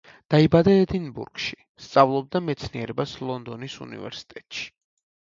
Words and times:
დაიბადა 0.33 0.71
ედინბურგში, 0.83 1.57
სწავლობდა 1.87 2.41
მეცნიერებას 2.45 3.13
ლონდონის 3.33 3.75
უნივერსიტეტში. 3.87 4.65